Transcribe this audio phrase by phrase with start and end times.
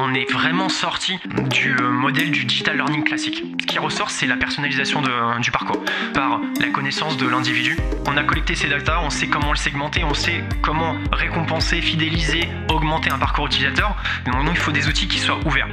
[0.00, 1.18] on est vraiment sorti
[1.50, 3.42] du euh, modèle du digital learning classique.
[3.60, 5.82] Ce qui ressort, c'est la personnalisation de- du parcours
[6.14, 7.76] par la connaissance de l'individu.
[8.06, 12.48] On a collecté ces data, on sait comment le segmenter, on sait comment récompenser, fidéliser,
[12.70, 13.96] augmenter un parcours utilisateur.
[14.26, 15.68] Donc il faut des outils qui soient ouverts.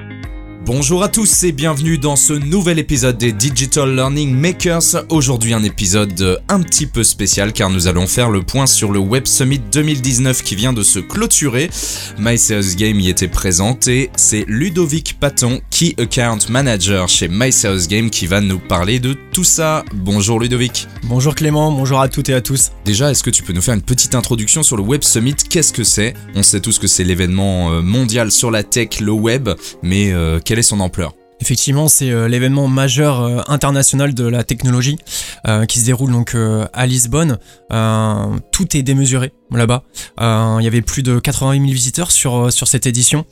[0.66, 5.05] Bonjour à tous et bienvenue dans ce nouvel épisode des Digital Learning Makers.
[5.09, 8.98] Aujourd'hui un épisode un petit peu spécial car nous allons faire le point sur le
[8.98, 11.70] Web Summit 2019 qui vient de se clôturer.
[12.17, 17.52] My Sales Game y était présent et c'est Ludovic Paton, Key Account Manager chez My
[17.52, 19.84] Sales Game qui va nous parler de tout ça.
[19.93, 20.88] Bonjour Ludovic.
[21.03, 22.71] Bonjour Clément, bonjour à toutes et à tous.
[22.85, 25.35] Déjà, est-ce que tu peux nous faire une petite introduction sur le Web Summit?
[25.35, 26.13] Qu'est-ce que c'est?
[26.34, 29.49] On sait tous que c'est l'événement euh, mondial sur la tech, le web,
[29.84, 31.13] mais euh, quelle est son ampleur?
[31.41, 34.98] Effectivement, c'est euh, l'événement majeur euh, international de la technologie
[35.48, 36.35] euh, qui se déroule donc
[36.73, 37.37] à Lisbonne.
[38.51, 39.84] Tout est démesuré là-bas.
[40.22, 43.26] Euh, Il y avait plus de 88 000 visiteurs sur, euh, sur cette édition,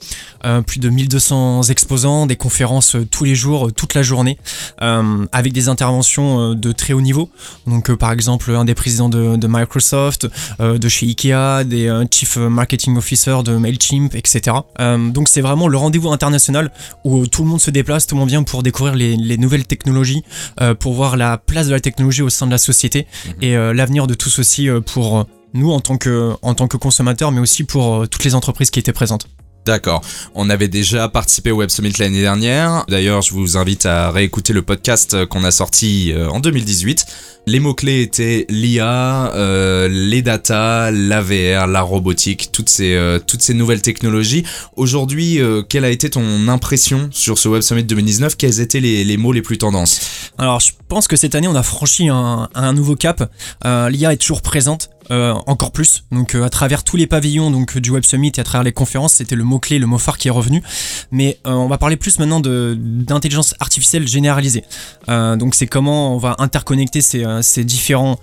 [0.46, 4.38] Euh, plus de 1200 exposants, des conférences tous les jours, toute la journée,
[4.82, 7.30] euh, avec des interventions de très haut niveau.
[7.66, 10.28] Donc euh, par exemple un des présidents de, de Microsoft,
[10.60, 14.58] euh, de chez Ikea, des euh, Chief Marketing Officer de Mailchimp, etc.
[14.82, 16.72] Euh, donc c'est vraiment le rendez-vous international
[17.06, 19.66] où tout le monde se déplace, tout le monde vient pour découvrir les, les nouvelles
[19.66, 20.24] technologies,
[20.62, 23.08] euh, pour voir la place de la technologie au sein de la société
[23.42, 25.24] et euh, l'avenir de tout ceci euh, pour euh,
[25.54, 28.72] nous en tant que, en tant que consommateurs, mais aussi pour euh, toutes les entreprises
[28.72, 29.28] qui étaient présentes.
[29.66, 30.02] D'accord.
[30.36, 32.84] On avait déjà participé au Web Summit l'année dernière.
[32.90, 37.06] D'ailleurs, je vous invite à réécouter le podcast euh, qu'on a sorti euh, en 2018.
[37.46, 43.42] Les mots-clés étaient l'IA, euh, les data, la VR, la robotique, toutes ces, euh, toutes
[43.42, 44.46] ces nouvelles technologies.
[44.78, 49.04] Aujourd'hui, euh, quelle a été ton impression sur ce Web Summit 2019 Quels étaient les,
[49.04, 50.32] les mots les plus tendances?
[50.38, 53.30] Alors je pense que cette année on a franchi un, un nouveau cap.
[53.66, 54.90] L'IA est toujours présente.
[55.12, 58.40] Euh, encore plus donc euh, à travers tous les pavillons donc du Web Summit et
[58.40, 60.64] à travers les conférences c'était le mot clé le mot phare qui est revenu
[61.12, 64.64] mais euh, on va parler plus maintenant d'intelligence artificielle généralisée
[65.08, 68.18] donc c'est comment on va interconnecter ces, différents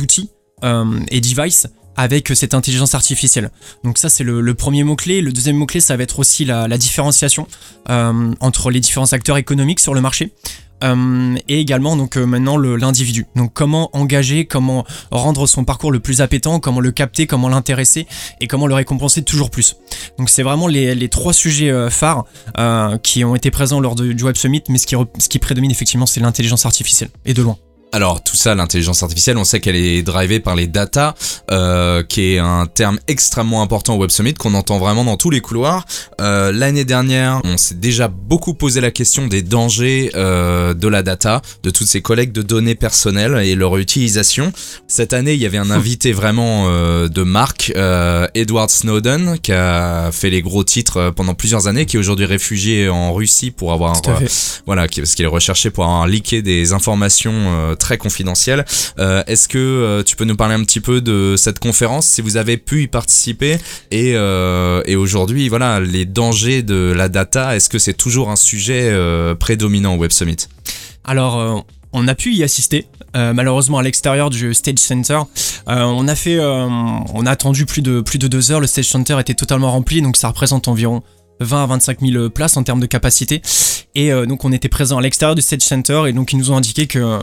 [0.00, 0.30] outils
[0.62, 1.66] et devices
[1.96, 3.50] avec cette intelligence artificielle.
[3.84, 5.20] Donc ça c'est le, premier mot-clé.
[5.20, 7.46] Le deuxième mot-clé ça va être aussi la, différenciation
[7.88, 10.32] entre les différents acteurs économiques sur le marché.
[10.82, 13.26] Euh, et également donc euh, maintenant l'individu.
[13.36, 18.06] Donc comment engager, comment rendre son parcours le plus appétant, comment le capter, comment l'intéresser
[18.40, 19.76] et comment le récompenser toujours plus.
[20.18, 22.24] Donc c'est vraiment les, trois sujets euh, phares
[23.02, 26.06] qui ont été présents lors de- du Web Summit, mais qui, ce qui prédomine effectivement
[26.06, 27.56] c'est l'intelligence artificielle et de loin.
[27.94, 31.14] Alors tout ça, l'intelligence artificielle, on sait qu'elle est drivée par les data,
[31.50, 35.28] euh, qui est un terme extrêmement important au Web Summit qu'on entend vraiment dans tous
[35.28, 35.84] les couloirs.
[36.20, 41.02] Euh, L'année dernière, on s'est déjà beaucoup posé la question des dangers euh, de la
[41.02, 44.54] data, de toutes ces collectes de données personnelles et leur utilisation.
[44.88, 47.72] Cette année, il y avait un invité vraiment de marque,
[48.34, 52.88] Edward Snowden, qui a fait les gros titres pendant plusieurs années, qui est aujourd'hui réfugié
[52.88, 53.96] en Russie pour avoir
[54.66, 58.64] voilà, qui- parce qu'il est recherché pour avoir leaké des informations très confidentielles.
[58.98, 62.22] Euh, Est-ce que euh, tu peux nous parler un petit peu de cette conférence, si
[62.22, 63.58] vous avez pu y participer
[63.90, 68.92] et, euh, aujourd'hui, voilà, les dangers de la data, est-ce que c'est toujours un sujet
[69.38, 70.36] prédominant au Web Summit?
[71.04, 75.18] Alors, on a pu y assister, malheureusement à l'extérieur du Stage Center.
[75.66, 78.60] On a fait, on a attendu plus de plus de deux heures.
[78.60, 81.02] Le Stage Center était totalement rempli, donc ça représente environ
[81.40, 83.42] 20 à 25 000 places en termes de capacité.
[83.94, 86.56] Et donc on était présent à l'extérieur du Stage Center et donc ils nous ont
[86.56, 87.18] indiqué que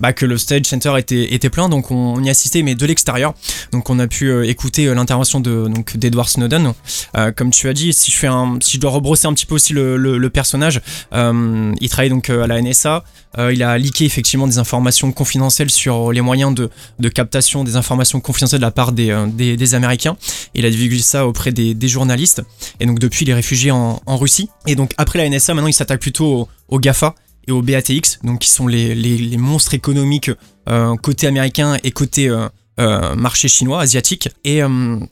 [0.00, 2.86] bah, que le stage center était, était plein, donc on, on y assistait, mais de
[2.86, 3.34] l'extérieur.
[3.72, 6.72] Donc on a pu euh, écouter euh, l'intervention de donc d'Edward Snowden.
[7.16, 9.46] Euh, comme tu as dit, si je fais un, si je dois rebrosser un petit
[9.46, 10.80] peu aussi le, le- le personnage,
[11.12, 13.04] euh, il travaille donc euh, à la NSA.
[13.52, 18.18] Il a leaké effectivement des informations confidentielles sur les moyens de, de captation des informations
[18.18, 20.16] confidentielles de la part des, des, des Américains.
[20.54, 22.40] Il a divulgué ça auprès des, des journalistes.
[22.80, 24.48] Et donc depuis, il est réfugié en, en Russie.
[24.66, 27.14] Et donc après la NSA, maintenant il s'attaque plutôt au, au GAFA
[27.46, 30.30] et au BATX, donc qui sont les, les, monstres économiques
[30.68, 32.48] euh, côté américain et côté euh,
[32.80, 34.28] euh, marché chinois, asiatique.
[34.44, 34.60] Et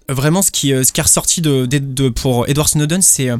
[0.08, 3.30] vraiment, ce qui, ce qui est ressorti de, pour Edward Snowden, c'est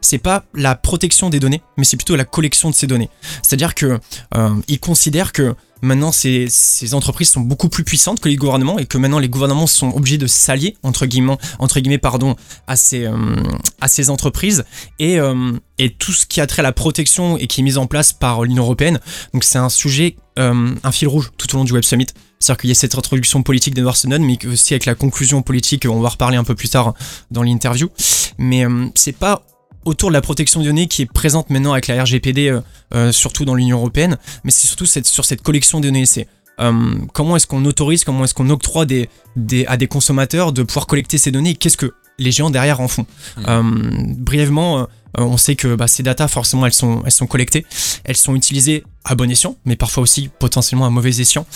[0.00, 3.10] c'est pas la protection des données, mais c'est plutôt la collection de ces données.
[3.42, 3.98] C'est-à-dire que
[4.34, 6.48] euh, il considère que maintenant ces,
[6.92, 10.18] entreprises sont beaucoup plus puissantes que les gouvernements et que maintenant les gouvernements sont obligés
[10.18, 12.36] de s'allier entre guillemets, entre guillemets pardon,
[12.66, 14.64] à ces, euh, entreprises
[14.98, 17.76] et, euh, et tout ce qui a trait à la protection et qui est mis
[17.76, 19.00] en place par l'Union européenne.
[19.32, 22.06] Donc c'est un sujet, euh, un fil rouge tout au long du Web Summit.
[22.38, 25.86] C'est-à-dire qu'il y a cette introduction politique d'Edward Snowden, mais aussi avec la conclusion politique,
[25.88, 26.94] on va reparler un peu plus tard
[27.30, 27.90] dans l'interview.
[28.38, 29.42] Mais c'est pas
[29.84, 32.60] autour de la protection des données qui est présente maintenant avec la RGPD, euh,
[32.94, 36.06] euh, surtout dans l'Union européenne, mais c'est surtout cette, sur cette collection de données.
[36.06, 36.28] C'est
[36.60, 40.62] euh, comment est-ce qu'on autorise, comment est-ce qu'on octroie des, des, à des consommateurs de
[40.62, 43.06] pouvoir collecter ces données et qu'est-ce que les géants derrière en font.
[43.48, 44.86] Euh, brièvement,
[45.16, 47.64] on sait que bah, ces datas, forcément, elles sont, elles sont collectées,
[48.04, 51.46] elles sont utilisées à bon escient, mais parfois aussi potentiellement à mauvais escient.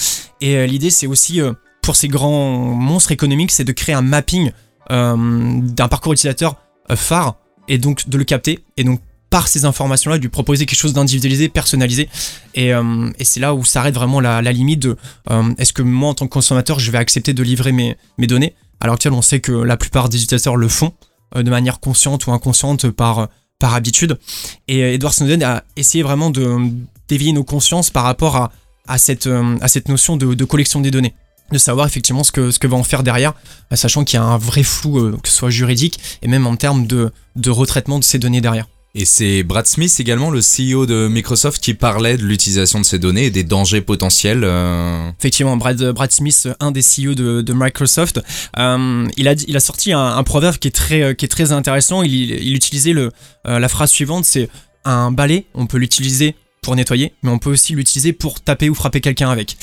[0.40, 1.42] Et l'idée, c'est aussi,
[1.82, 4.52] pour ces grands monstres économiques, c'est de créer un mapping
[4.88, 6.56] d'un parcours utilisateur
[6.94, 7.36] phare
[7.68, 9.00] et donc de le capter et donc
[9.34, 12.08] par ces informations-là, lui proposer quelque chose d'individualisé, personnalisé.
[12.54, 14.96] Et, euh, c'est là où s'arrête vraiment la, limite de
[15.28, 18.28] euh, est-ce que moi, en tant que consommateur, je vais accepter de livrer mes, mes
[18.28, 18.54] données?
[18.80, 20.92] À l'heure actuelle, on sait que la plupart des utilisateurs le font
[21.34, 23.26] euh, de manière consciente ou inconsciente par,
[23.58, 24.20] par habitude.
[24.68, 28.52] Et Edward Snowden a essayé vraiment d'éveiller nos consciences par rapport à,
[28.86, 29.28] à, cette,
[29.60, 31.14] à cette notion de collection des données
[31.52, 33.34] de savoir effectivement ce que, ce que va en faire derrière,
[33.72, 36.86] sachant qu'il y a un vrai flou, que ce soit juridique et même en termes
[36.86, 38.66] de, de retraitement de ces données derrière.
[38.96, 43.00] Et c'est Brad Smith également, le CEO de Microsoft, qui parlait de l'utilisation de ces
[43.00, 44.42] données et des dangers potentiels.
[44.44, 45.10] Euh.
[45.18, 48.20] Effectivement, Brad, Brad Smith, un des CEO de, de Microsoft,
[48.56, 52.04] euh, il, a, il a sorti un, proverbe qui est très, qui est très intéressant.
[52.04, 53.10] Il, il utilisait le,
[53.48, 54.48] euh, la phrase suivante, c'est
[54.84, 58.74] un balai, on peut l'utiliser pour nettoyer, mais on peut aussi l'utiliser pour taper ou
[58.74, 59.56] frapper quelqu'un avec.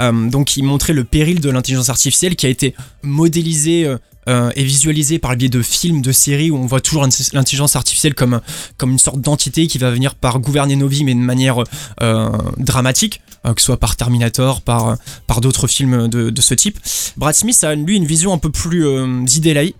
[0.00, 3.86] donc il montrait le péril de l'intelligence artificielle qui a été modélisé
[4.26, 7.76] euh, est visualisé par le biais de films, de séries où on voit toujours l'intelligence
[7.76, 8.40] artificielle comme,
[8.78, 11.62] comme une sorte d'entité qui va venir par gouverner nos vies mais de manière
[12.00, 14.96] euh, dramatique, euh, que ce soit par Terminator, par,
[15.26, 16.78] par d'autres films de, ce type.
[17.18, 18.86] Brad Smith a lui une vision un peu plus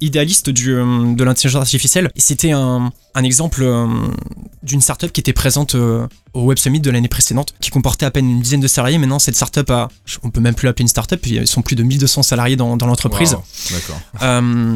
[0.00, 2.10] idéaliste du, de l'intelligence artificielle.
[2.14, 3.66] Et c'était un, un exemple
[4.62, 5.74] d'une startup qui était présente
[6.34, 8.98] au Web Summit de l'année précédente, qui comportait à peine une dizaine de salariés.
[8.98, 9.88] Maintenant, cette startup a,
[10.22, 12.86] on peut même plus l'appeler une startup, ils sont plus de 1200 salariés dans, dans
[12.86, 13.36] l'entreprise.
[13.70, 14.00] D'accord.
[14.22, 14.74] Euh,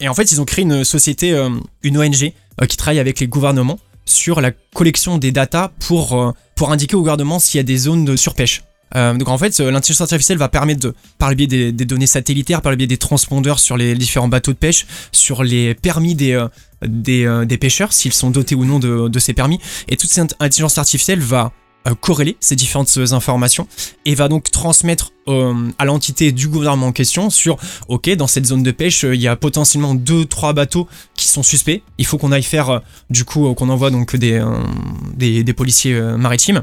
[0.00, 1.50] et en fait, ils ont créé une société, euh,
[1.82, 6.70] une ONG, euh, qui travaille avec les gouvernements sur la collection des datas pour, pour
[6.70, 8.62] indiquer au gouvernement s'il y a des zones de surpêche.
[8.94, 12.70] Donc en fait, l'intelligence artificielle va permettre de, par le biais des, données satellitaires, par
[12.70, 16.42] le biais des transpondeurs sur les différents bateaux de pêche, sur les permis des,
[16.82, 21.20] des, pêcheurs, s'ils sont dotés ou non de, ces permis, et toute cette intelligence artificielle
[21.20, 21.52] va
[21.86, 23.68] euh, corréler ces différentes informations
[24.06, 28.46] et va donc transmettre euh, à l'entité du gouvernement en question sur ok dans cette
[28.46, 30.88] zone de pêche euh, il y a potentiellement deux trois bateaux
[31.26, 34.42] sont suspects il faut qu'on aille faire du coup qu'on envoie donc des,
[35.16, 36.62] des, policiers maritimes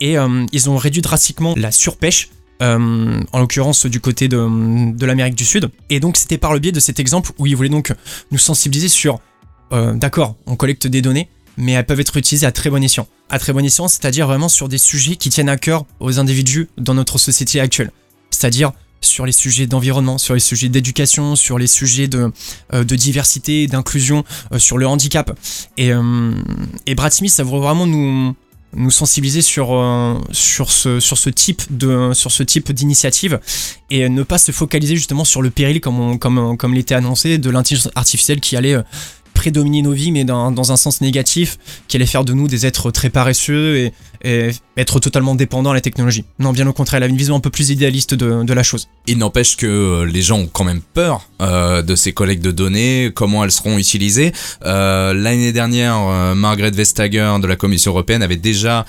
[0.00, 0.16] et
[0.52, 2.30] ils ont réduit drastiquement la surpêche
[2.60, 5.70] en l'occurrence du côté de, de l'Amérique du Sud.
[5.90, 7.92] Et donc c'était par le biais de cet exemple où ils voulaient donc
[8.30, 9.20] nous sensibiliser sur,
[9.70, 13.06] d'accord, on collecte des données, mais elles peuvent être utilisées à très bon escient.
[13.30, 16.68] À très bon escient, c'est-à-dire vraiment sur des sujets qui tiennent à cœur aux individus
[16.78, 17.90] dans notre société actuelle.
[18.30, 18.72] C'est-à-dire
[19.02, 22.32] sur les sujets d'environnement, sur les sujets d'éducation, sur les sujets de,
[22.72, 25.36] euh, de diversité, d'inclusion, euh, sur le handicap.
[25.76, 26.32] Et, euh,
[26.86, 28.34] et Brad Smith, ça veut vraiment nous,
[28.90, 29.68] sensibiliser sur,
[30.32, 33.38] ce, type d'initiative
[33.90, 38.40] et ne pas se focaliser justement sur le péril comme l'était annoncé de l'intelligence artificielle
[38.40, 38.78] qui allait
[39.42, 41.58] prédominer nos vies, mais dans, dans, un sens négatif,
[41.88, 43.92] qui allait faire de nous des êtres très paresseux et,
[44.76, 46.24] être totalement dépendants à la technologie.
[46.38, 48.88] Non, bien au contraire, elle a une vision un peu plus idéaliste de, la chose.
[49.08, 52.52] Il n'empêche que euh, les gens ont quand même peur euh, de ces collectes de
[52.52, 54.32] données, comment elles seront utilisées.
[54.64, 55.98] Euh, L'année dernière,
[56.36, 58.86] Margaret Vestager de la Commission européenne avait déjà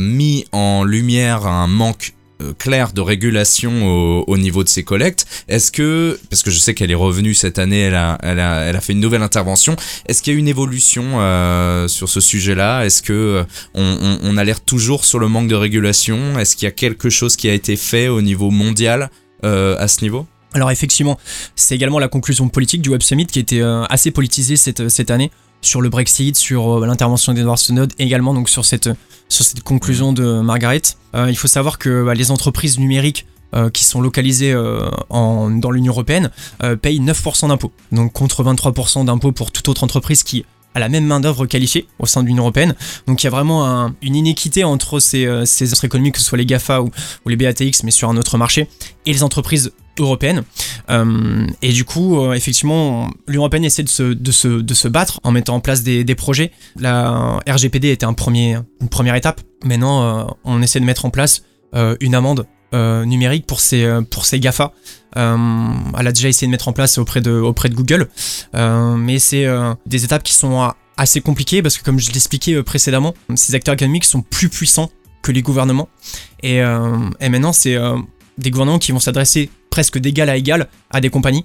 [0.00, 5.26] mis en lumière un manque euh, claire de régulation au, niveau de ses collectes.
[5.48, 9.00] Est-ce que, parce que je sais qu'elle est revenue cette année, elle a, fait une
[9.00, 9.76] nouvelle intervention,
[10.06, 12.84] est-ce qu'il y a une évolution euh, sur ce sujet-là?
[12.84, 13.44] Est-ce que
[13.76, 16.38] euh, on, alerte toujours sur le manque de régulation?
[16.38, 19.10] Est-ce qu'il y a quelque chose qui a été fait au niveau mondial
[19.42, 20.26] à ce niveau?
[20.54, 21.18] Alors effectivement,
[21.54, 25.30] c'est également la conclusion politique du Web Summit qui était assez politisée cette année
[25.64, 28.90] sur le Brexit, sur l'intervention d'Edward Snowden, également sur cette
[29.64, 30.82] conclusion de Margaret.
[31.14, 35.70] Euh, il faut savoir que bah, les entreprises numériques euh, qui sont localisées euh, dans
[35.70, 36.30] l'Union Européenne
[36.82, 40.44] payent 9% d'impôts, donc contre 23% d'impôts pour toute autre entreprise qui
[40.74, 42.74] a la même main-d'œuvre qualifiée au sein de l'Union Européenne.
[43.06, 46.38] Donc il y a vraiment une inéquité entre ces, ces offres économiques, que ce soit
[46.38, 46.90] les GAFA ou,
[47.24, 48.68] ou, les BATX, mais sur un autre marché,
[49.06, 50.42] et les entreprises européenne.
[50.90, 54.88] Euh, et du coup, euh, effectivement, l'Union européenne essaie de se, de, se, de se,
[54.88, 56.50] battre en mettant en place des, des, projets.
[56.78, 59.40] La RGPD était un premier, une première étape.
[59.64, 61.42] Maintenant, euh, on essaie de mettre en place
[62.00, 64.72] une amende numérique pour ces, pour ces GAFA.
[65.16, 65.22] elle
[66.06, 68.08] a déjà essayé de mettre en place auprès de, auprès de Google.
[68.52, 69.44] mais c'est
[69.84, 74.04] des étapes qui sont assez compliquées parce que, comme je l'expliquais précédemment, ces acteurs économiques
[74.04, 75.88] sont plus puissants que les gouvernements.
[76.44, 77.76] Et, et maintenant, c'est
[78.38, 81.44] des gouvernements qui vont s'adresser presque d'égal à égal à des compagnies.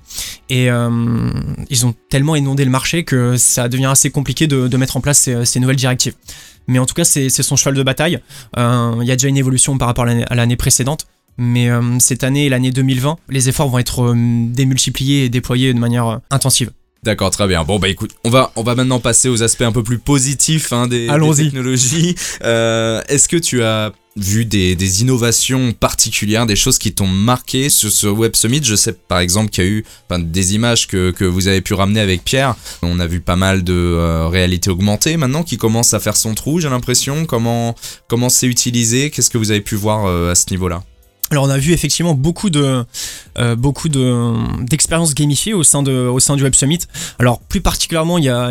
[0.49, 1.31] Et euh,
[1.71, 5.27] ils ont tellement inondé le marché que ça devient assez compliqué de, mettre en place
[5.45, 6.13] ces, nouvelles directives.
[6.67, 8.19] Mais en tout cas, c'est son cheval de bataille.
[8.55, 11.07] Euh, il y a déjà une évolution par rapport à l'année précédente.
[11.39, 15.79] Mais euh, cette année et l'année 2020, les efforts vont être démultipliés et déployés de
[15.79, 16.69] manière intensive.
[17.03, 17.63] D'accord, très bien.
[17.63, 20.73] Bon bah écoute, on va on va maintenant passer aux aspects un peu plus positifs
[20.73, 22.15] hein, des, des technologies.
[22.43, 27.91] Euh, Est-ce que tu as vu des, innovations particulières, des choses qui t'ont marqué sur
[27.91, 31.25] ce Web Summit Je sais par exemple qu'il y a eu des images que, que
[31.25, 32.55] vous avez pu ramener avec Pierre.
[32.81, 36.33] On a vu pas mal de euh, réalité augmentée maintenant qui commence à faire son
[36.35, 37.25] trou, j'ai l'impression.
[37.25, 37.75] Comment
[38.07, 39.09] comment c'est utilisé?
[39.11, 40.83] Qu'est-ce que vous avez pu voir euh, à ce niveau-là?
[41.31, 42.83] Alors on a vu effectivement beaucoup euh,
[44.61, 46.79] d'expériences gamifiées au sein du Web Summit.
[47.19, 48.49] Alors plus particulièrement il y a,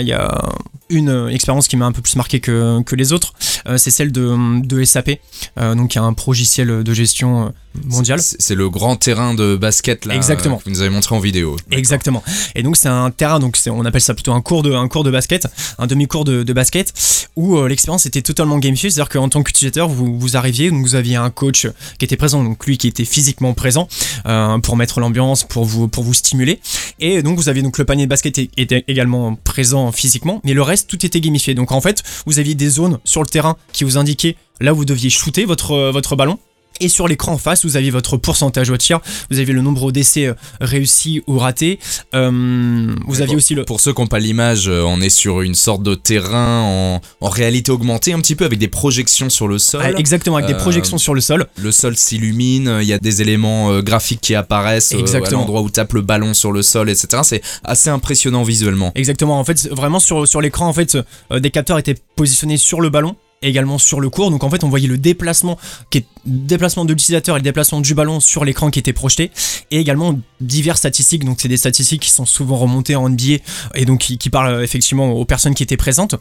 [0.90, 3.32] une euh, expérience qui m'a un peu plus marqué que, les autres,
[3.66, 5.10] Euh, c'est celle de, SAP,
[5.56, 7.52] donc un progiciel de gestion
[7.84, 8.20] mondial.
[8.20, 10.14] C'est le grand terrain de basket là.
[10.14, 10.56] Exactement.
[10.56, 11.56] euh, Que vous nous avez montré en vidéo.
[11.70, 12.22] Exactement.
[12.54, 15.04] Et donc c'est un terrain, donc on appelle ça plutôt un cours de, un cours
[15.04, 15.46] de basket,
[15.78, 16.92] un demi-cours de, de basket,
[17.36, 20.94] où euh, l'expérience était totalement gamifiée, c'est-à-dire qu'en tant qu'utilisateur, vous, vous arriviez, donc vous
[20.94, 21.66] aviez un coach
[21.98, 23.88] qui était présent, donc lui qui était physiquement présent
[24.26, 26.60] euh, pour mettre l'ambiance, pour vous, pour vous stimuler,
[27.00, 30.62] et donc vous aviez donc le panier de basket était également présent physiquement, mais le
[30.62, 31.54] reste tout était gamifié.
[31.54, 34.76] Donc en fait, vous aviez des zones sur le terrain qui vous indiquaient là où
[34.78, 36.38] vous deviez shooter votre, votre ballon.
[36.80, 39.90] Et sur l'écran en face, vous aviez votre pourcentage au tir, vous aviez le nombre
[39.90, 41.80] d'essais euh, réussis ou ratés,
[42.14, 43.64] euh, vous aviez aussi le...
[43.64, 47.00] Pour ceux qui n'ont pas l'image, euh, on est sur une sorte de terrain en,
[47.20, 49.80] en réalité augmentée, un petit peu avec des projections sur le sol.
[49.84, 51.46] Ah, exactement, avec Euh, des projections sur le sol.
[51.56, 55.40] Le sol s'illumine, il y a des éléments graphiques qui apparaissent à Exactement.
[55.40, 57.22] l'endroit où tape le ballon sur le sol, etc.
[57.24, 58.92] C'est assez impressionnant visuellement.
[58.94, 60.96] Exactement, en fait, vraiment sur, sur l'écran, en fait,
[61.32, 64.30] des capteurs étaient positionnés sur le ballon également sur le cours.
[64.30, 65.58] Donc en fait, on voyait le déplacement
[65.90, 69.30] qui est déplacement de l'utilisateur et le déplacement du ballon sur l'écran qui était projeté
[69.70, 71.24] et également diverses statistiques.
[71.24, 73.38] Donc c'est des statistiques qui sont souvent remontées en NBA
[73.74, 76.14] et donc qui, parlent euh, effectivement aux personnes qui étaient présentes.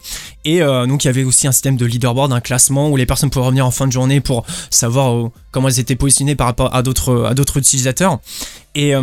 [0.44, 3.06] Et euh, donc il y avait aussi un système de leaderboard, un classement où les
[3.06, 6.46] personnes pouvaient revenir en fin de journée pour savoir euh, comment elles étaient positionnées par
[6.46, 8.18] rapport à d'autres à d'autres utilisateurs.
[8.74, 8.94] Et,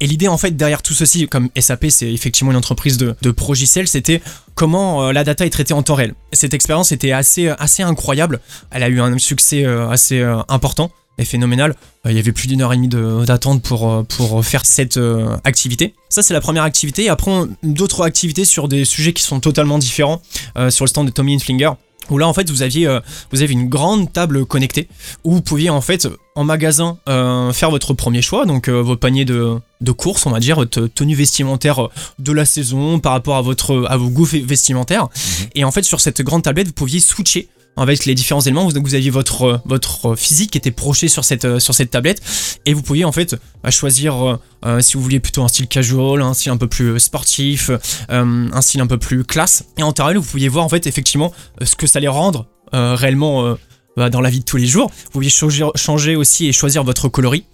[0.00, 3.86] l'idée en fait derrière tout ceci, comme SAP c'est effectivement une entreprise de, de progiciels,
[3.86, 4.22] c'était
[4.58, 6.14] comment euh, la data est traitée en temps réel.
[6.32, 8.40] Cette expérience était assez, assez incroyable,
[8.72, 11.76] elle a eu un succès euh, assez euh, important et phénoménal.
[12.04, 14.96] Euh, Il y avait plus d'une heure et demie de- d'attente pour, euh, faire cette
[14.96, 15.94] euh, activité.
[16.08, 17.08] Ça c'est la première activité.
[17.08, 17.30] Après
[17.62, 20.20] d'autres activités sur des sujets qui sont totalement différents
[20.56, 21.70] euh, sur le stand de Tommy Hilfiger.
[22.10, 23.00] Où là en fait vous aviez, euh,
[23.32, 24.88] vous avez une grande table connectée
[25.24, 28.96] où vous pouviez en fait en magasin euh, faire votre premier choix, donc euh, vos
[28.96, 31.88] paniers de, de course, on va dire, votre tenue vestimentaire
[32.18, 35.08] de la saison par rapport à, votre, à vos goûts ve- vestimentaires.
[35.54, 37.48] Et en fait sur cette grande tablette vous pouviez switcher
[37.80, 41.44] avec les différents éléments, vous, aviez votre, euh, votre physique qui était projeté sur cette,
[41.44, 42.20] euh, sur cette tablette
[42.66, 45.68] et vous pouviez en fait bah, choisir euh, euh, si vous vouliez plutôt un style
[45.68, 47.70] casual, un style un peu plus sportif,
[48.10, 49.64] euh, un style un peu plus classe.
[49.76, 52.46] Et en réel, vous pouviez voir en fait effectivement euh, ce que ça allait rendre
[52.74, 53.54] euh, réellement euh,
[53.96, 54.90] bah, dans la vie de tous les jours.
[55.04, 57.44] Vous pouviez changer, changer aussi et choisir votre coloris.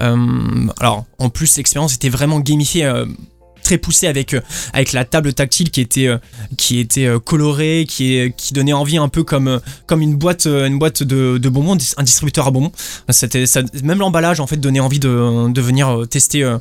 [0.00, 2.90] Euh, alors en plus l'expérience était vraiment gamifiée.
[3.78, 4.40] Poussée avec euh,
[4.72, 6.18] avec la table tactile qui était euh,
[6.56, 10.78] qui était euh, colorée qui qui donnait envie un peu comme comme une boîte une
[10.78, 12.72] boîte de, bonbons un distributeur à bonbons
[13.08, 16.56] c'était ça, même l'emballage en fait donnait envie de, de venir tester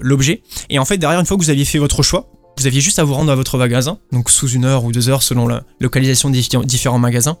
[0.00, 2.80] l'objet et en fait derrière une fois que vous aviez fait votre choix vous aviez
[2.80, 5.48] juste à vous rendre à votre magasin, donc sous une heure ou deux heures selon
[5.48, 7.38] la localisation des diffé- différents magasins,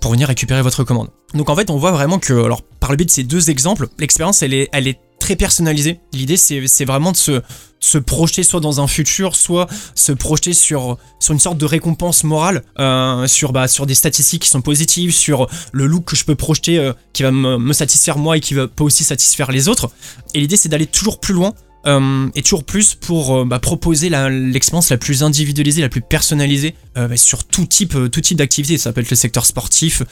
[0.00, 1.08] pour venir récupérer votre commande.
[1.34, 3.88] Donc en fait, on voit vraiment que, alors par le biais de ces deux exemples,
[3.98, 6.00] l'expérience elle est, elle est très personnalisée.
[6.12, 7.40] L'idée c'est vraiment de se,
[7.78, 12.24] se projeter soit dans un futur, soit se projeter sur, sur une sorte de récompense
[12.24, 16.24] morale, euh, sur, bah, sur des statistiques qui sont positives, sur le look que je
[16.24, 19.52] peux projeter euh, qui va me, me satisfaire moi et qui va pas aussi satisfaire
[19.52, 19.90] les autres.
[20.34, 21.54] Et l'idée c'est d'aller toujours plus loin
[21.86, 26.74] euh, et toujours plus pour euh, bah, proposer l'expérience la plus individualisée, la plus personnalisée
[26.96, 28.78] euh, bah, sur tout type, tout type d'activité.
[28.78, 30.02] Ça peut être le secteur sportif,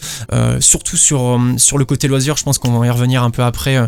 [0.61, 2.37] surtout sur, sur le côté loisir.
[2.37, 3.79] Je pense qu'on va y revenir un peu après.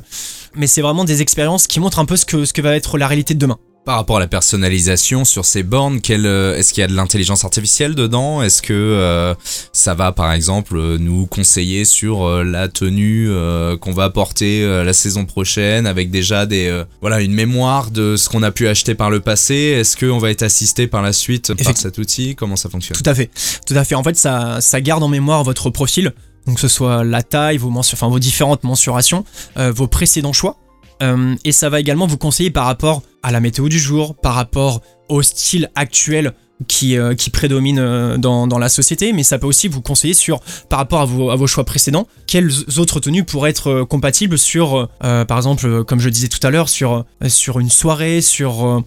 [0.54, 2.98] mais c'est vraiment des expériences qui montrent un peu ce que, ce que va être
[2.98, 3.58] la réalité de demain.
[3.90, 6.94] Par rapport à la personnalisation sur ces bornes, quelle, euh, est-ce qu'il y a de
[6.94, 8.40] l'intelligence artificielle dedans?
[8.40, 9.34] Est-ce que euh,
[9.72, 14.64] ça va par exemple euh, nous conseiller sur euh, la tenue euh, qu'on va porter
[14.64, 18.94] la saison prochaine avec déjà des voilà une mémoire de ce qu'on a pu acheter
[18.94, 19.56] par le passé?
[19.56, 22.36] Est-ce qu'on va être assisté par la suite par cet outil?
[22.36, 22.96] Comment ça fonctionne?
[22.96, 23.28] Tout à fait,
[23.66, 23.96] tout à fait.
[23.96, 26.12] En fait, ça, ça garde en mémoire votre profil,
[26.46, 29.24] donc que ce soit la taille, vos, enfin, vos différentes mensurations,
[29.56, 30.58] vos précédents choix.
[31.02, 34.34] Euh, et ça va également vous conseiller par rapport à la météo du jour, par
[34.34, 36.32] rapport au style actuel
[36.68, 40.14] qui, euh, qui prédomine euh, dans, dans la société, mais ça peut aussi vous conseiller
[40.14, 43.84] sur, par rapport à vos, à vos choix précédents, quelles autres tenues pourraient être euh,
[43.84, 48.82] compatibles sur, par exemple, comme je disais tout à l'heure, sur, sur une soirée, sur,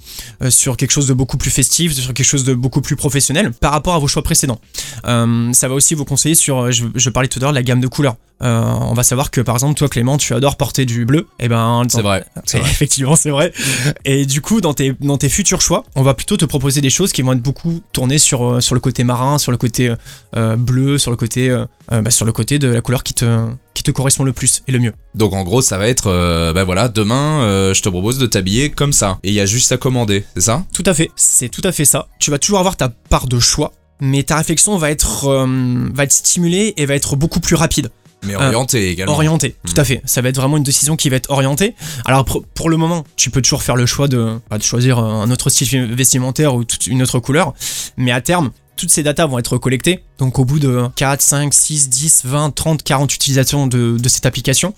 [0.50, 3.72] sur quelque chose de beaucoup plus festif, sur quelque chose de beaucoup plus professionnel, par
[3.72, 4.60] rapport à vos choix précédents.
[5.04, 7.82] Ça va aussi vous conseiller sur, je, je parlais tout à l'heure de la gamme
[7.82, 8.16] de couleurs.
[8.44, 11.48] Euh, on va savoir que par exemple toi Clément tu adores porter du bleu et
[11.48, 12.60] ben C'est vrai, vrai.
[12.60, 13.54] Effectivement, c'est vrai.
[14.06, 16.82] Et Et du coup, dans tes, dans tes futurs choix, on va plutôt te proposer
[16.82, 19.58] des choses qui vont être beaucoup tournées sur, euh, sur le côté marin, sur le
[19.58, 19.94] côté
[20.36, 23.14] euh, bleu, sur le côté, euh, euh, bah, sur le côté de la couleur qui
[23.14, 24.94] te, qui te correspond le plus et le mieux.
[25.16, 28.26] Donc en gros, ça va être, euh, bah voilà, demain, euh, je te propose de
[28.26, 29.20] t'habiller comme ça.
[29.24, 30.64] Et il y a juste à commander, c'est ça?
[30.74, 32.08] Tout à fait, c'est tout à fait ça.
[32.20, 36.04] Tu vas toujours avoir ta part de choix, mais ta réflexion va être, euh, va
[36.04, 37.90] être stimulée et va être beaucoup plus rapide.
[38.24, 39.14] Mais Euh, orienté également.
[39.14, 39.68] Orienté, Hmm.
[39.70, 40.02] tout à fait.
[40.06, 41.76] Ça va être vraiment une décision qui va être orientée.
[42.06, 45.00] Alors pour, pour le moment, tu peux toujours faire le choix de, bah, de choisir
[45.00, 47.54] un autre style vestimentaire ou toute une autre couleur,
[47.98, 50.04] mais à terme, toutes ces datas vont être collectées.
[50.18, 54.26] Donc au bout de 4, 5, 6, 10, 20, 30, 40 utilisations de, de cette
[54.26, 54.74] application,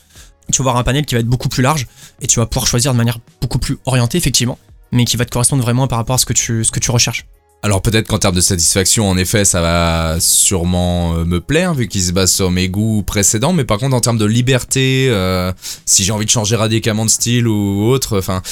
[0.52, 1.88] tu vas avoir un panel qui va être beaucoup plus large
[2.22, 4.60] et tu vas pouvoir choisir de manière beaucoup plus orientée, effectivement,
[4.92, 6.92] mais qui va te correspondre vraiment par rapport à ce que tu, ce que tu
[6.92, 7.26] recherches.
[7.64, 11.88] Alors peut-être qu'en termes de satisfaction, en effet, ça va sûrement euh, me plaire vu
[11.88, 15.52] qu'il se base sur mes goûts précédents, mais par contre en termes de liberté, euh,
[15.84, 18.44] si j'ai envie de changer radicalement de style ou autre, enfin...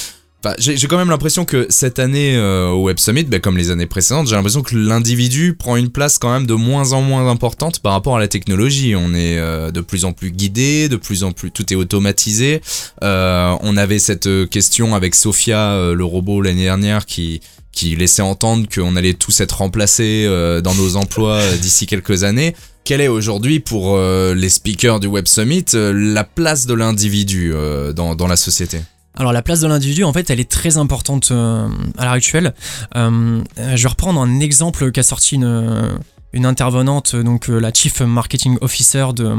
[0.58, 3.86] j'ai quand même l'impression que cette année euh, au Web Summit, ben, comme les années
[3.86, 7.78] précédentes, j'ai l'impression que l'individu prend une place quand même de moins en moins importante
[7.78, 8.96] par rapport à la technologie.
[8.96, 12.62] On est euh, de plus en plus guidé, de plus en plus tout est automatisé.
[13.00, 17.40] On avait cette question avec Sophia, le robot l'année dernière, qui
[17.84, 22.24] qui laissait entendre qu'on allait tous être remplacés euh, dans nos emplois euh, d'ici quelques
[22.24, 22.56] années.
[22.84, 27.52] Quelle est aujourd'hui pour euh, les speakers du Web Summit la place de l'individu
[27.94, 28.80] dans, la société?
[29.16, 32.54] Alors la place de l'individu, en fait, elle est très importante à l'heure actuelle.
[32.94, 39.32] Je vais reprendre un exemple qu'a sorti une, intervenante, donc la Chief Marketing Officer de,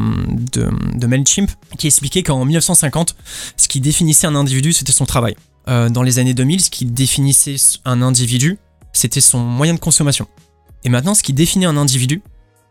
[0.53, 3.15] de, de MailChimp, qui expliquait qu'en 1950,
[3.57, 5.35] ce qui définissait un individu, c'était son travail.
[5.67, 7.55] Euh, dans les années 2000, ce qui définissait
[7.85, 8.57] un individu,
[8.93, 10.27] c'était son moyen de consommation.
[10.83, 12.21] Et maintenant, ce qui définit un individu,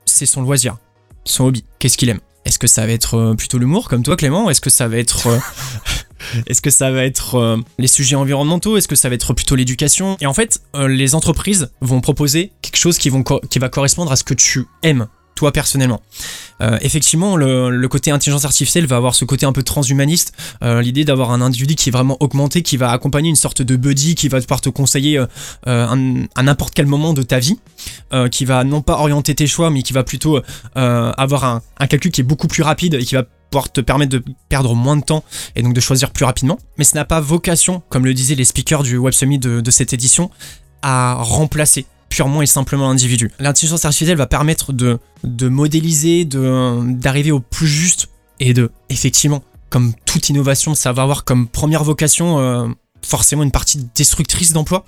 [0.04, 0.76] c'est son loisir,
[1.24, 1.64] son hobby.
[1.78, 2.20] Qu'est-ce qu'il aime?
[2.44, 4.50] Est-ce que ça va être euh, plutôt l'humour, comme toi Clément?
[4.50, 5.26] Est-ce que ça va être...
[5.26, 5.38] euh,
[6.46, 8.78] Est-ce que ça va être les sujets environnementaux?
[8.78, 10.16] Est-ce que ça va être plutôt l'éducation?
[10.22, 14.32] Et en fait, les entreprises vont proposer quelque chose qui va correspondre à ce que
[14.32, 16.00] tu aimes, toi personnellement.
[16.60, 21.04] Euh, effectivement, le, côté intelligence artificielle va avoir ce côté un peu transhumaniste, euh, l'idée
[21.04, 24.28] d'avoir un individu qui est vraiment augmenté, qui va accompagner une sorte de buddy, qui
[24.28, 25.22] va pouvoir te conseiller
[25.66, 27.58] euh, à n'importe quel moment de ta vie,
[28.30, 30.40] qui va non pas orienter tes choix, mais qui va plutôt
[30.74, 34.22] avoir un, calcul qui est beaucoup plus rapide et qui va pouvoir te permettre de
[34.48, 35.24] perdre moins de temps
[35.56, 36.58] et donc de choisir plus rapidement.
[36.78, 39.92] Mais ce n'a pas vocation, comme le disaient les speakers du Web Summit de cette
[39.92, 40.30] édition,
[40.82, 43.32] à remplacer purement et simplement l'individu.
[43.40, 49.92] L'intelligence artificielle va permettre de, de modéliser, d'arriver au plus juste et de, effectivement, comme
[50.06, 52.68] toute innovation, ça va avoir comme première vocation euh,
[53.04, 54.84] forcément une partie destructrice d'emplois,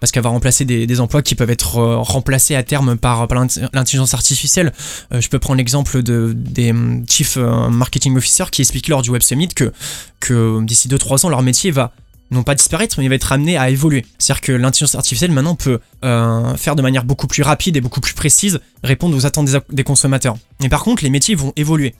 [0.00, 3.28] parce qu'elle va remplacer des, emplois qui peuvent être euh, remplacés à terme par,
[3.74, 4.72] l'intelligence artificielle.
[5.12, 6.74] Euh, je peux prendre l'exemple de, des
[7.06, 9.70] Chief Marketing Officers qui expliquent lors du Web Summit que,
[10.18, 11.92] que d'ici 2-3 ans, leur métier va
[12.30, 14.06] non pas disparaître, mais il va être amené à évoluer.
[14.18, 18.00] C'est-à-dire que l'intelligence artificielle maintenant peut euh, faire de manière beaucoup plus rapide et beaucoup
[18.00, 20.36] plus précise répondre aux attentes des, consommateurs.
[20.60, 21.94] Mais par contre, les métiers vont évoluer.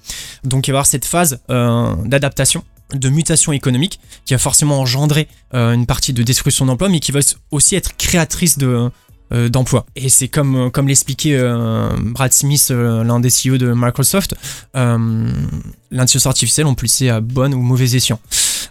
[0.45, 2.65] Donc il va y avoir cette phase euh, d'adaptation
[2.95, 7.13] de mutation économique qui va forcément engendrer euh, une partie de destruction d'emplois mais qui
[7.13, 8.91] va aussi être créatrice de
[9.49, 9.87] d'emplois.
[9.95, 11.41] Et c'est comme, comme l'expliquait
[12.01, 14.35] Brad Smith, l'un des CEO de Microsoft,
[14.75, 18.19] l'intelligence artificielle, on peut laisser à bon ou mauvais escient.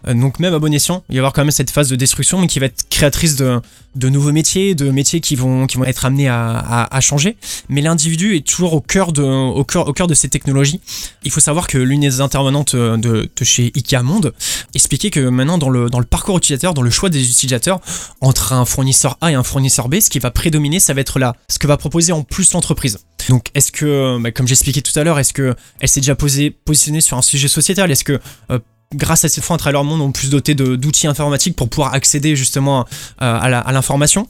[0.08, 1.96] Euh, donc même à bon escient, il va y avoir quand même cette phase de
[1.96, 3.60] destruction, mais qui va être créatrice de,
[3.96, 7.38] de nouveaux métiers, de métiers qui vont, qui vont être amenés à, à, changer.
[7.70, 10.80] Mais l'individu est toujours au cœur, de, au, cœur, au cœur de ces technologies.
[11.24, 14.34] Il faut savoir que l'une des intervenantes de, de chez IKEA Monde
[14.74, 17.80] expliquait que maintenant dans le, dans le parcours utilisateur, dans le choix des utilisateurs,
[18.22, 21.20] entre un fournisseur A et un fournisseur B, ce qui va prédominer, ça va être
[21.20, 23.00] là, ce que va proposer en plus l'entreprise.
[23.30, 26.50] Donc, est-ce que, bah, comme j'expliquais tout à l'heure, est-ce que elle s'est déjà posé,
[26.50, 27.92] positionnée sur un sujet sociétal?
[27.92, 28.20] Est-ce que
[28.52, 28.60] euh,
[28.93, 32.36] grâce à cette fois, un trailer monde ont plus doté d'outils informatiques pour pouvoir accéder
[32.36, 32.86] justement
[33.21, 34.28] euh, à l'information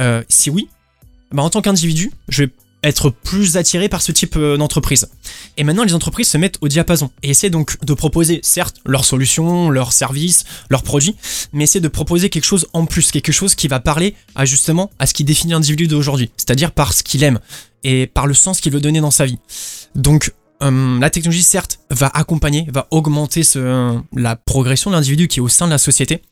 [0.00, 0.68] Euh, Si oui,
[1.32, 2.50] bah, en tant qu'individu, je vais
[2.82, 5.08] être plus attiré par ce type euh, d'entreprise.
[5.56, 9.04] Et maintenant, les entreprises se mettent au diapason et essaient donc de proposer, certes, leurs
[9.04, 11.16] solutions, leurs services, leurs produits,
[11.52, 14.90] mais essaient de proposer quelque chose en plus, quelque chose qui va parler à justement
[14.98, 17.40] à ce qui définit l'individu d'aujourd'hui, c'est-à-dire par ce qu'il aime
[17.82, 19.38] et par le sens qu'il veut donner dans sa vie.
[19.94, 25.38] Donc, euh, la technologie, certes, va accompagner, va augmenter ce- la progression de l'individu qui
[25.38, 26.22] est au sein de la société,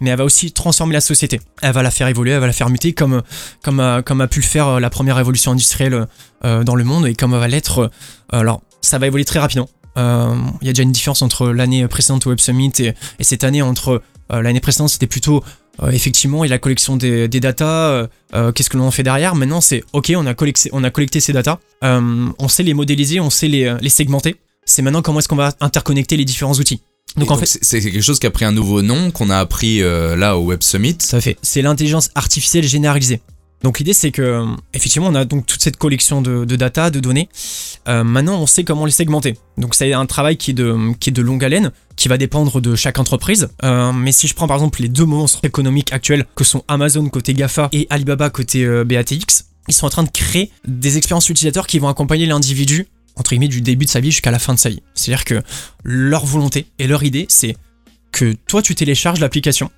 [0.00, 1.40] mais elle va aussi transformer la société.
[1.62, 3.22] Elle va la faire évoluer, elle va la faire muter comme,
[3.62, 6.06] comme, a, pu le faire euh, la première révolution industrielle
[6.44, 7.78] euh, dans le monde et comme va l'être.
[7.80, 7.88] euh,
[8.40, 9.68] alors, ça va évoluer très rapidement.
[9.98, 13.24] Euh, Il y a déjà une différence entre l'année précédente au Web Summit et, et
[13.24, 14.00] cette année entre
[14.32, 15.42] euh, l'année précédente, c'était plutôt
[15.82, 17.64] euh, effectivement et la collection des, des datas.
[17.90, 19.34] euh, euh, Qu'est-ce que l'on en fait derrière?
[19.34, 22.74] Maintenant, c'est ok, on a collecté, on a collecté ces datas, euh, on sait les
[22.74, 24.36] modéliser, on sait les, les segmenter.
[24.64, 26.80] C'est maintenant comment est-ce qu'on va interconnecter les différents outils.
[27.16, 29.80] Donc, en fait, c'est quelque chose qui a pris un nouveau nom qu'on a appris
[29.80, 30.96] là au Web Summit.
[31.00, 31.36] Ça fait.
[31.42, 33.20] C'est l'intelligence artificielle généralisée.
[33.62, 34.44] Donc l'idée c'est que
[34.74, 37.28] effectivement on a donc toute cette collection de, data, de données.
[37.88, 39.36] Euh, maintenant on sait comment les segmenter.
[39.56, 43.48] Donc c'est un travail qui est, de, longue haleine, qui va dépendre de chaque entreprise.
[43.62, 47.08] Euh, mais si je prends par exemple les deux monstres économiques actuels que sont Amazon
[47.08, 51.28] côté GAFA et Alibaba côté euh, BATX, ils sont en train de créer des expériences
[51.28, 54.54] utilisateurs qui vont accompagner l'individu entre guillemets du début de sa vie jusqu'à la fin
[54.54, 54.82] de sa vie.
[54.94, 55.42] C'est-à-dire que
[55.84, 57.56] leur volonté et leur idée c'est
[58.10, 59.70] que toi tu télécharges l'application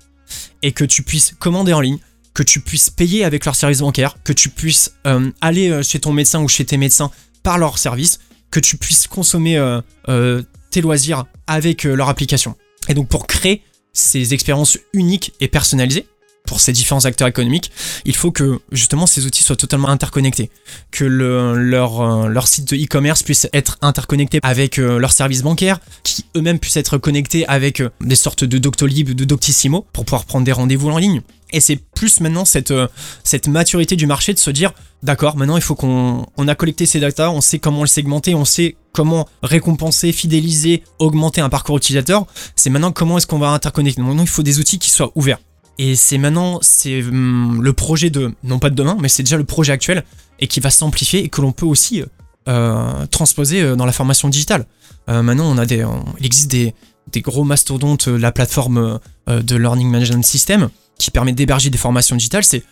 [0.63, 1.99] et que tu puisses commander en ligne,
[2.35, 5.99] que tu puisses payer avec leur service bancaire, que tu puisses euh, aller euh, chez
[5.99, 7.09] ton médecin ou chez tes médecins
[7.41, 8.19] par leur service,
[8.51, 12.55] que tu puisses consommer euh, tes loisirs avec leur application.
[12.89, 13.61] Et donc pour créer
[13.93, 16.07] ces expériences uniques et personnalisées,
[16.45, 17.71] pour ces différents acteurs économiques,
[18.05, 20.51] il faut que justement ces outils soient totalement interconnectés,
[20.91, 26.77] que leur, site de e-commerce puisse être interconnecté avec leur service bancaire, qui eux-mêmes puissent
[26.77, 30.99] être connectés avec des sortes de Doctolib, de Doctissimo, pour pouvoir prendre des rendez-vous en
[30.99, 31.23] ligne,
[31.55, 32.87] et c'est plus maintenant cette, euh,
[33.23, 36.85] cette maturité du marché de se dire, d'accord, maintenant il faut qu'on on a collecté
[36.85, 41.77] ces data, on sait comment le segmenter, on sait comment récompenser, fidéliser, augmenter un parcours
[41.77, 42.27] utilisateur.
[42.57, 44.01] C'est maintenant comment est-ce qu'on va interconnecter.
[44.01, 45.39] Maintenant il faut des outils qui soient ouverts.
[45.77, 49.37] Et c'est maintenant, c'est hum, le projet de, non pas de demain, mais c'est déjà
[49.37, 50.03] le projet actuel
[50.39, 52.03] et qui va s'amplifier et que l'on peut aussi
[52.49, 54.65] euh, transposer euh, dans la formation digitale.
[55.07, 55.85] maintenant, on a des,
[56.19, 56.73] il existe des,
[57.13, 62.43] des gros mastodontes, la plateforme de Learning Management System, qui permet d'héberger des formations digitales,
[62.43, 62.63] c'est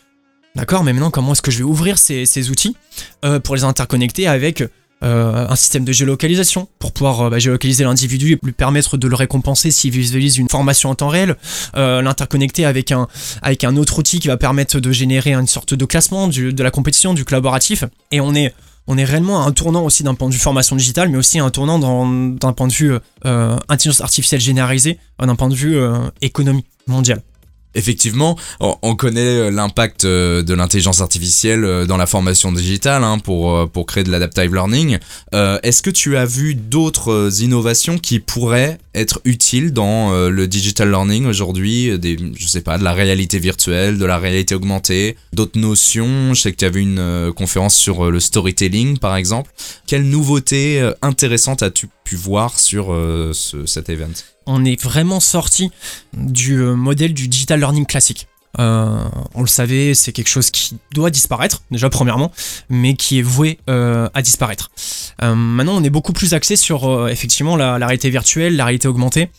[0.55, 2.75] d'accord, mais maintenant comment est-ce que je vais ouvrir ces, outils
[3.25, 4.63] euh, pour les interconnecter avec
[5.03, 9.07] euh, un système de géolocalisation pour pouvoir euh, bah, géolocaliser l'individu et lui permettre de
[9.07, 11.35] le récompenser s'il visualise une formation en temps réel,
[11.75, 13.07] l'interconnecter avec un,
[13.41, 16.71] avec un autre outil qui va permettre de générer une sorte de classement de la
[16.71, 18.53] compétition, du collaboratif, et on est
[18.85, 21.39] on est réellement à un tournant aussi d'un point de vue formation digitale, mais aussi
[21.39, 25.77] un tournant d'un point de vue intelligence artificielle généralisée, d'un point de vue
[26.21, 27.21] économie mondiale.
[27.75, 33.17] Effectivement, on connaît euh, l'impact euh, de l'intelligence artificielle euh, dans la formation digitale hein,
[33.17, 34.97] pour, pour créer de l'adaptive learning.
[35.31, 41.25] Est-ce que tu as vu d'autres innovations qui pourraient être utiles dans le digital learning
[41.25, 41.91] aujourd'hui?
[42.35, 46.33] Je sais pas, de la réalité virtuelle, de la réalité augmentée, d'autres notions?
[46.33, 49.51] Je sais que tu as vu une conférence sur le storytelling par exemple.
[49.87, 52.87] Quelle nouveauté intéressante as-tu pu voir sur
[53.33, 54.13] ce, cet event?
[54.45, 55.71] On est vraiment sorti
[56.13, 58.27] du euh, modèle du digital learning classique.
[58.59, 59.03] Euh,
[59.33, 62.31] on le savait, c'est quelque chose qui doit disparaître, déjà premièrement,
[62.69, 64.69] mais qui est voué euh, à disparaître.
[65.21, 69.29] maintenant, on est beaucoup plus axé sur effectivement la, réalité virtuelle, la réalité augmentée.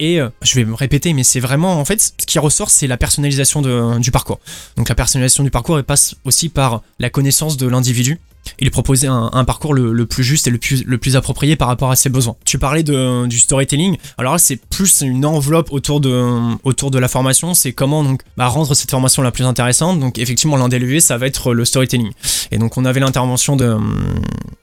[0.00, 2.96] et je vais me répéter, mais c'est vraiment en fait ce qui ressort, c'est la
[2.96, 3.62] personnalisation
[3.98, 4.40] du parcours.
[4.76, 8.18] Donc la personnalisation du parcours passe aussi par la connaissance de l'individu
[8.58, 11.68] il proposait un, un parcours le, plus juste et le plus, le plus approprié par
[11.68, 12.36] rapport à ses besoins.
[12.44, 16.98] Tu parlais de, du storytelling, alors là c'est plus une enveloppe autour de, autour de
[16.98, 20.00] la formation, c'est comment donc bah, rendre cette formation la plus intéressante.
[20.00, 22.10] Donc effectivement l'un des leviers ça va être le storytelling.
[22.50, 23.76] Et donc on avait l'intervention de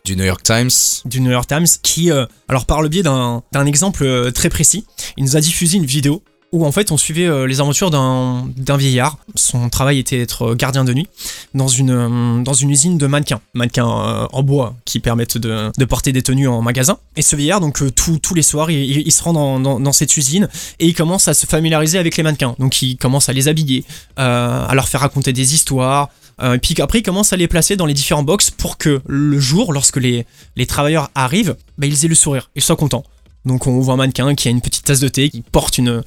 [0.06, 0.70] du New York Times,
[1.06, 4.86] du New York Times qui, euh, alors par le biais d'un exemple euh, très précis,
[5.18, 8.78] il nous a diffusé une vidéo où en fait on suivait euh, les aventures d'un
[8.78, 9.18] vieillard.
[9.36, 11.08] Son travail était d'être gardien de nuit
[11.54, 16.22] dans une, euh, usine de mannequins, mannequins euh, en bois qui permettent de, porter des
[16.22, 16.98] tenues en magasin.
[17.16, 20.48] Et ce vieillard, donc tous les soirs, il, se rend dans, cette usine
[20.80, 22.56] et il commence à se familiariser avec les mannequins.
[22.60, 23.84] Donc il commence à les habiller,
[24.16, 26.10] à leur faire raconter des histoires,
[26.42, 29.40] et puis après, il commence à les placer dans les différents box pour que le
[29.40, 30.26] jour, lorsque les,
[30.68, 33.04] travailleurs arrivent, bah, ils aient le sourire et soient contents.
[33.46, 36.04] Donc on voit un mannequin qui a une petite tasse de thé, qui porte une,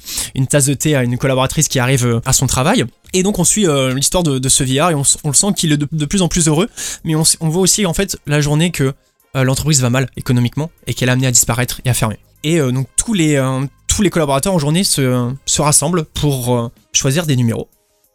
[0.49, 2.85] tasse de thé à une collaboratrice qui arrive euh, à son travail.
[3.13, 5.77] Et donc on suit euh, l'histoire de, ce vieillard et on, le sent qu'il est
[5.77, 6.69] de, plus en plus heureux.
[7.03, 8.93] Mais on, voit aussi en fait la journée que
[9.35, 12.19] euh, l'entreprise va mal économiquement et qu'elle est amenée à disparaître et à fermer.
[12.43, 13.41] Et donc tous les,
[13.87, 17.67] tous les collaborateurs en journée se, se rassemblent pour choisir des numéros.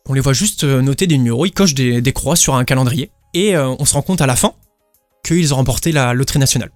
[0.08, 3.10] On les voit juste noter des numéros, ils cochent des, des croix sur un calendrier.
[3.34, 4.52] Et on se rend compte à la fin
[5.24, 6.70] qu'ils ont remporté la loterie nationale.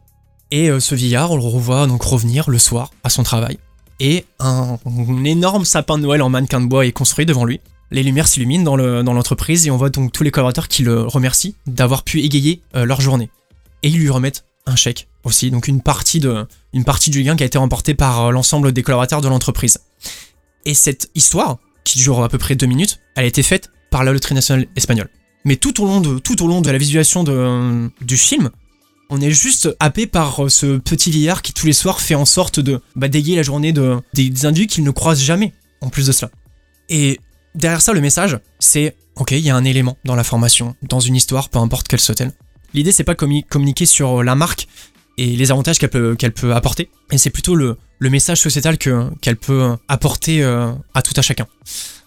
[0.55, 3.59] Et euh, ce vieillard, on le revoit donc revenir le soir à son travail.
[3.99, 4.79] Et un,
[5.25, 7.61] énorme sapin de Noël en mannequin de bois est construit devant lui.
[7.91, 11.57] Les lumières s'illuminent dans l'entreprise et on voit donc tous les collaborateurs qui le remercient
[11.67, 13.31] d'avoir pu égayer euh, leur journée.
[13.83, 17.35] Et ils lui remettent un chèque aussi, donc une partie, de, une partie du gain
[17.35, 19.81] qui a été remporté par euh, l'ensemble des collaborateurs de l'entreprise.
[20.67, 24.05] Et cette histoire, qui dure à peu près deux minutes, elle a été faite par
[24.05, 25.09] la loterie nationale espagnole.
[25.45, 26.01] Mais tout au long
[26.61, 27.25] de, la visualisation
[28.01, 28.51] du film,
[29.11, 32.25] on est juste happé par euh, ce petit vieillard qui tous les soirs fait en
[32.25, 36.13] sorte de badayer la journée de, des, individus qu'il ne croise jamais, en plus de
[36.13, 36.31] cela.
[36.89, 37.21] Et
[37.55, 41.01] derrière ça, le message, c'est ok, il y a un élément dans la formation, dans
[41.01, 42.33] une histoire, peu importe quelle soit-elle.
[42.73, 44.67] L'idée, c'est pas communiquer sur la marque
[45.17, 45.91] et les avantages qu'elle
[46.33, 51.15] peut, apporter, et c'est plutôt le, message sociétal que qu'elle peut apporter euh, à tout
[51.17, 51.47] à chacun.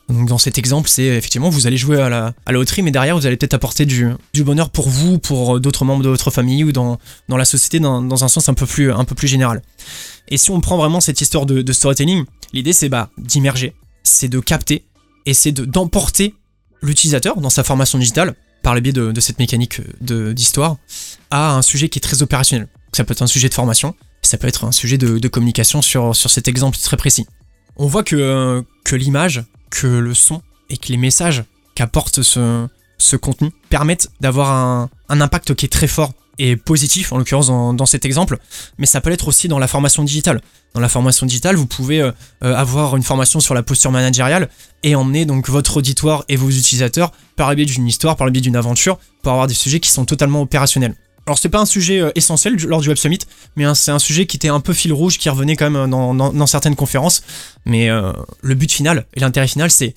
[0.10, 3.18] Donc dans cet exemple, c'est effectivement vous allez jouer à la, à loterie, mais derrière
[3.18, 6.72] vous allez peut-être apporter du, bonheur pour vous, pour d'autres membres de votre famille ou
[6.72, 9.62] dans, la société dans, un sens un peu plus, général.
[10.30, 14.40] Et si on prend vraiment cette histoire de, storytelling, l'idée c'est bah, d'immerger, c'est de
[14.40, 14.86] capter
[15.26, 16.34] et c'est de- d'emporter
[16.82, 20.78] l'utilisateur dans sa formation digitale par le biais de, cette mécanique d'histoire
[21.32, 22.68] à un sujet qui est très opérationnel.
[22.94, 26.16] Ça peut être un sujet de formation, ça peut être un sujet de, communication sur,
[26.16, 27.28] cet exemple très précis.
[27.76, 31.44] On voit que, que l'image, que le son et que les messages
[31.76, 32.68] qu'apporte ce,
[33.22, 34.90] contenu permettent d'avoir un,
[35.22, 38.38] impact qui est très fort et positif, en l'occurrence dans, cet exemple,
[38.78, 40.42] mais ça peut l'être aussi dans la formation digitale.
[40.76, 44.50] Dans la formation digitale, vous pouvez euh, avoir une formation sur la posture managériale
[44.84, 48.32] et emmener donc votre auditoire et vos utilisateurs par le biais d'une histoire, par le
[48.32, 50.96] biais d'une aventure, pour avoir des sujets qui sont totalement opérationnels.
[51.28, 53.20] Alors c'est pas un sujet euh, essentiel lors du Web Summit,
[53.58, 56.16] mais c'est un sujet qui était un peu fil rouge, qui revenait quand même dans,
[56.16, 57.22] dans- dans certaines conférences.
[57.66, 59.94] Mais euh, le but final et l'intérêt final, c'est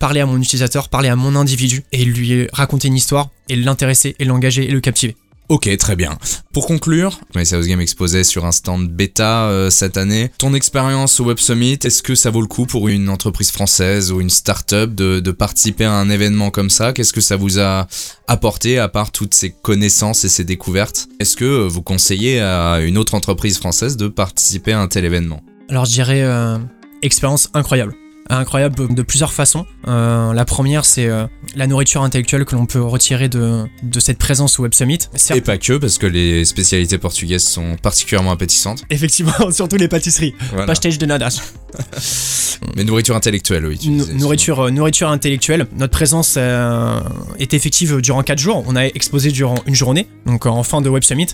[0.00, 4.16] parler à mon utilisateur, parler à mon individu et lui raconter une histoire et l'intéresser
[4.18, 5.16] et l'engager et le captiver.
[5.52, 6.16] Ok, très bien.
[6.54, 10.30] Pour conclure, House Game exposait sur un stand bêta euh, cette année.
[10.38, 14.12] Ton expérience au Web Summit, est-ce que ça vaut le coup pour une entreprise française
[14.12, 16.94] ou une start-up de, de participer à un événement comme ça?
[16.94, 17.86] Qu'est-ce que ça vous a
[18.28, 21.06] apporté à part toutes ces connaissances et ces découvertes?
[21.20, 25.42] Est-ce que vous conseillez à une autre entreprise française de participer à un tel événement?
[25.68, 26.56] Alors je dirais euh,
[27.02, 27.94] expérience incroyable.
[28.30, 29.66] Incroyable de plusieurs façons.
[29.88, 34.16] Euh, la première, c'est euh, la nourriture intellectuelle que l'on peut retirer de, de cette
[34.18, 34.98] présence au Web Summit.
[35.34, 38.84] Et pas que, parce que les spécialités portugaises sont particulièrement appétissantes.
[38.90, 40.34] effectivement, surtout les pâtisseries.
[40.50, 40.66] Voilà.
[40.66, 41.42] Pastéis de nadas.
[42.76, 43.78] Mais nourriture intellectuelle, oui.
[43.78, 45.66] tu Nou- disais, nourriture, euh, nourriture intellectuelle.
[45.76, 48.64] Notre présence est effective durant 4 jours.
[48.66, 51.26] On a exposé durant une journée, donc en fin de Web Summit.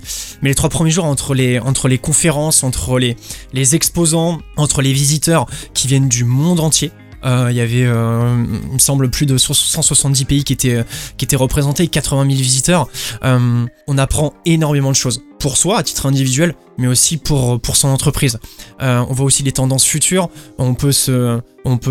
[0.43, 3.17] Mais les trois premiers jours, entre les, entre les conférences, entre les,
[3.53, 6.88] les exposants, entre les visiteurs qui viennent du monde entier,
[7.25, 10.85] il y avait, euh, il me semble, plus de so- 170 pays qui étaient,
[11.21, 12.89] étaient représentés, 80 000 visiteurs.
[13.25, 15.23] Euh, on apprend énormément de choses.
[15.39, 18.39] Pour soi, à titre individuel, mais aussi pour, son entreprise.
[18.83, 20.31] Euh, on voit aussi les tendances futures.
[20.59, 21.41] On peut se,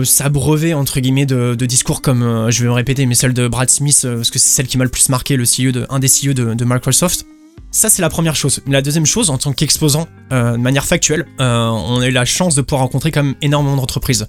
[0.03, 3.69] s'abreuver entre guillemets de, discours comme, euh, je vais me répéter, mais celle de Brad
[3.69, 6.07] Smith, euh, parce que c'est celle qui m'a le plus marqué, le CEO un des
[6.07, 7.25] CEO de Microsoft.
[7.71, 8.61] Ça, c'est la première chose.
[8.65, 12.25] La deuxième chose, en tant qu'exposant, euh, de manière factuelle, euh, on a eu la
[12.25, 14.27] chance de pouvoir rencontrer quand même énormément d'entreprises.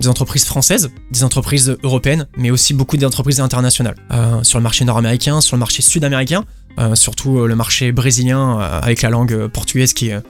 [0.00, 3.94] Des entreprises françaises, des entreprises européennes, mais aussi beaucoup d'entreprises internationales.
[4.10, 6.44] Euh, sur le marché nord-américain, sur le marché sud-américain,
[6.94, 10.22] surtout le marché brésilien avec la langue portugaise qui est,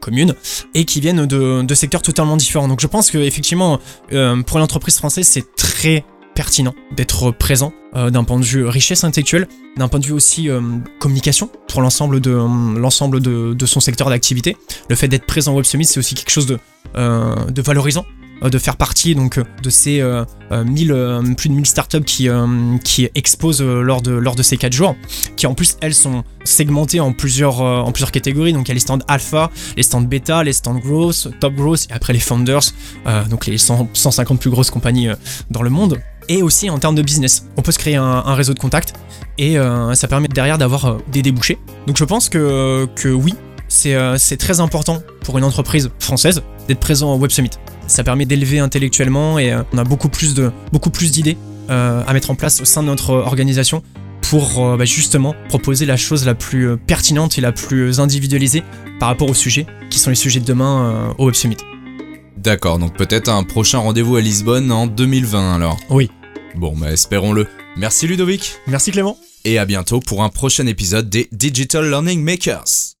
[0.00, 0.34] commune,
[0.74, 2.66] et qui viennent de, de secteurs totalement différents.
[2.66, 3.78] Donc je pense que effectivement,
[4.46, 6.04] pour l'entreprise française, c'est très
[6.34, 10.48] pertinent d'être présent euh, d'un point de vue richesse intellectuelle, d'un point de vue aussi
[10.48, 10.60] euh,
[10.98, 14.56] communication pour l'ensemble de euh, l'ensemble de, son secteur d'activité.
[14.88, 16.58] Le fait d'être présent au Web Summit, c'est aussi quelque chose de,
[17.62, 18.04] valorisant
[18.50, 22.28] de faire partie donc de ces euh, euh, 1000, euh, plus de 1000 startups qui,
[22.84, 24.96] qui exposent lors de, lors de ces 4 jours,
[25.36, 28.52] qui en plus elles sont segmentées en plusieurs, en plusieurs catégories.
[28.52, 31.86] Donc il y a les stands alpha, les stands bêta, les stands growth, top growth,
[31.90, 32.72] et après les founders,
[33.30, 35.08] donc les 100 150 plus grosses compagnies
[35.50, 35.98] dans le monde.
[36.28, 38.94] Et aussi en termes de business, on peut se créer un, réseau de contacts
[39.38, 41.58] et euh, ça permet derrière d'avoir euh, des débouchés.
[41.86, 43.34] Donc je pense que, que oui,
[43.68, 47.50] c'est euh, c'est très important pour une entreprise française d'être présent au Web Summit.
[47.86, 51.36] Ça permet d'élever intellectuellement et on a beaucoup plus de beaucoup plus d'idées
[51.68, 53.82] à mettre en place au sein de notre organisation
[54.22, 58.62] pour bah, justement proposer la chose la plus pertinente et la plus individualisée
[58.98, 61.58] par rapport aux sujets qui sont les sujets de demain au Web Summit.
[62.36, 65.78] D'accord, donc peut-être un prochain rendez-vous à Lisbonne en 2020 alors.
[65.90, 66.10] Oui.
[66.54, 67.46] Bon, bah espérons-le.
[67.76, 69.16] Merci Ludovic, Merci Clément.
[69.44, 72.94] et à bientôt pour un prochain épisode des Digital Learning Makers.